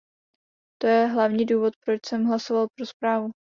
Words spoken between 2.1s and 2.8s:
hlasoval